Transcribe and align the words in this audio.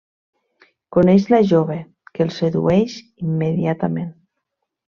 Coneix 0.97 1.27
la 1.33 1.41
jove, 1.51 1.77
que 2.15 2.25
el 2.27 2.31
sedueix 2.39 2.97
immediatament. 3.29 4.13